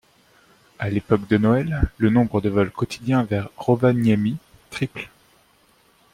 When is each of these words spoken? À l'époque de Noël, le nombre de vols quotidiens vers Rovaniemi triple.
À 0.79 0.89
l'époque 0.89 1.27
de 1.27 1.37
Noël, 1.37 1.79
le 1.99 2.09
nombre 2.09 2.41
de 2.41 2.49
vols 2.49 2.71
quotidiens 2.71 3.21
vers 3.23 3.49
Rovaniemi 3.55 4.37
triple. 4.71 5.11